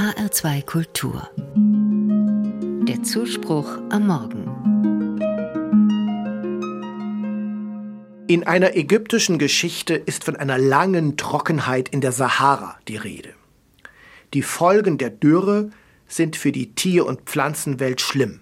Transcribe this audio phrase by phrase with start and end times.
[0.00, 1.28] HR2 Kultur.
[2.88, 4.46] Der Zuspruch am Morgen.
[8.26, 13.34] In einer ägyptischen Geschichte ist von einer langen Trockenheit in der Sahara die Rede.
[14.32, 15.68] Die Folgen der Dürre
[16.08, 18.40] sind für die Tier- und Pflanzenwelt schlimm.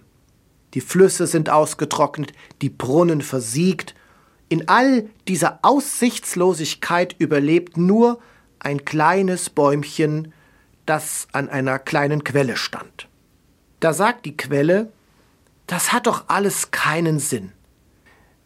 [0.75, 3.97] Die Flüsse sind ausgetrocknet, die Brunnen versiegt.
[4.49, 8.21] In all dieser Aussichtslosigkeit überlebt nur
[8.61, 10.33] ein kleines Bäumchen,
[10.89, 13.09] das an einer kleinen Quelle stand.
[13.81, 14.91] Da sagt die Quelle,
[15.67, 17.53] das hat doch alles keinen Sinn.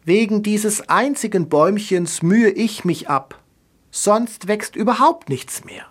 [0.03, 3.39] Wegen dieses einzigen Bäumchens mühe ich mich ab,
[3.91, 5.85] sonst wächst überhaupt nichts mehr.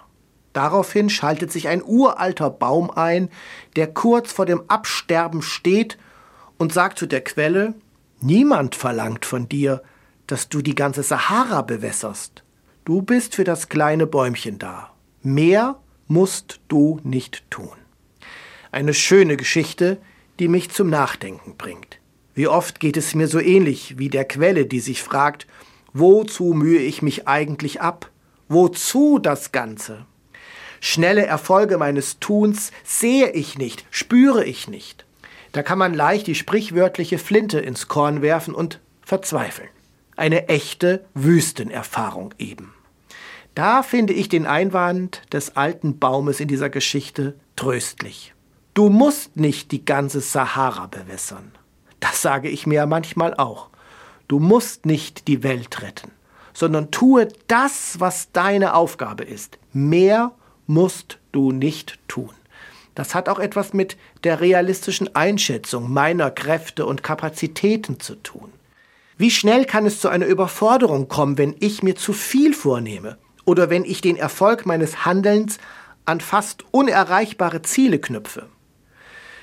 [0.53, 3.31] Daraufhin schaltet sich ein uralter Baum ein,
[3.77, 5.97] der kurz vor dem Absterben steht
[6.59, 7.75] und sagt zu der Quelle,
[8.21, 9.83] niemand verlangt von dir,
[10.27, 12.45] dass du die ganze Sahara bewässerst.
[12.85, 14.91] Du bist für das kleine Bäumchen da.
[15.23, 15.77] Mehr
[16.13, 17.77] musst du nicht tun.
[18.71, 19.99] Eine schöne Geschichte,
[20.39, 21.99] die mich zum Nachdenken bringt.
[22.35, 25.47] Wie oft geht es mir so ähnlich wie der Quelle, die sich fragt,
[25.95, 28.11] wozu mühe ich mich eigentlich ab?
[28.49, 30.05] Wozu das Ganze?
[30.81, 35.07] Schnelle Erfolge meines Tuns sehe ich nicht, spüre ich nicht.
[35.53, 39.69] Da kann man leicht die sprichwörtliche Flinte ins Korn werfen und verzweifeln.
[40.17, 42.75] Eine echte Wüstenerfahrung eben.
[43.55, 48.35] Da finde ich den Einwand des alten Baumes in dieser Geschichte tröstlich.
[48.73, 51.53] Du musst nicht die ganze Sahara bewässern.
[52.01, 53.69] Das sage ich mir manchmal auch.
[54.27, 56.11] Du musst nicht die Welt retten,
[56.55, 59.59] sondern tue das, was deine Aufgabe ist.
[59.75, 60.33] Mehr
[60.67, 62.31] musst du nicht tun.
[62.95, 68.51] Das hat auch etwas mit der realistischen Einschätzung meiner Kräfte und Kapazitäten zu tun.
[69.19, 73.71] Wie schnell kann es zu einer Überforderung kommen, wenn ich mir zu viel vornehme oder
[73.71, 75.59] wenn ich den Erfolg meines Handelns
[76.05, 78.49] an fast unerreichbare Ziele knüpfe.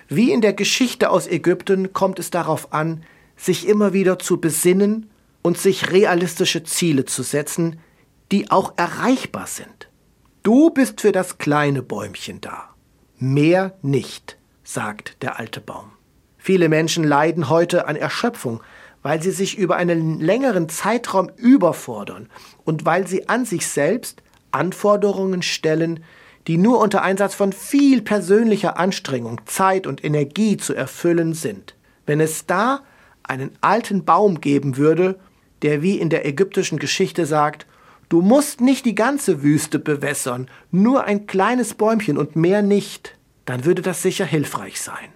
[0.08, 3.04] Wie in der Geschichte aus Ägypten kommt es darauf an,
[3.38, 5.10] sich immer wieder zu besinnen
[5.42, 7.80] und sich realistische Ziele zu setzen,
[8.32, 9.90] die auch erreichbar sind.
[10.44, 12.70] Du bist für das kleine Bäumchen da,
[13.18, 15.92] mehr nicht, sagt der alte Baum.
[16.38, 18.62] Viele Menschen leiden heute an Erschöpfung,
[19.02, 22.30] weil sie sich über einen längeren Zeitraum überfordern
[22.66, 24.22] und weil sie an sich selbst
[24.52, 26.04] Anforderungen stellen,
[26.48, 31.76] die nur unter Einsatz von viel persönlicher Anstrengung, Zeit und Energie zu erfüllen sind.
[32.06, 32.82] Wenn es da
[33.24, 35.20] einen alten Baum geben würde,
[35.62, 37.68] der wie in der ägyptischen Geschichte sagt,
[38.10, 43.16] du musst nicht die ganze Wüste bewässern, nur ein kleines Bäumchen und mehr nicht,
[43.46, 45.10] dann würde das sicher hilfreich sein.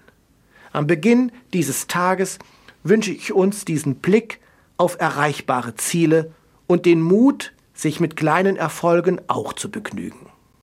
[0.72, 2.40] Am Beginn dieses Tages
[2.84, 4.40] wünsche ich uns diesen Blick
[4.78, 6.32] auf erreichbare Ziele
[6.68, 10.33] und den Mut, sich mit kleinen Erfolgen auch zu begnügen.